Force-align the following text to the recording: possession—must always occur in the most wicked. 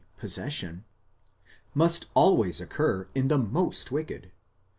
possession—must 0.17 2.07
always 2.15 2.59
occur 2.59 3.07
in 3.13 3.27
the 3.27 3.37
most 3.37 3.91
wicked. 3.91 4.31